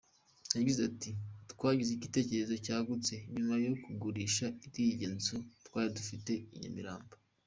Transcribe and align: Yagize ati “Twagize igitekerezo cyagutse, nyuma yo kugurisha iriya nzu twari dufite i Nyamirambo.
Yagize 0.57 0.81
ati 0.89 1.09
“Twagize 1.51 1.91
igitekerezo 1.93 2.53
cyagutse, 2.65 3.13
nyuma 3.33 3.55
yo 3.65 3.73
kugurisha 3.83 4.45
iriya 4.65 5.09
nzu 5.17 5.35
twari 5.67 5.89
dufite 5.97 6.31
i 6.53 6.57
Nyamirambo. 6.61 7.13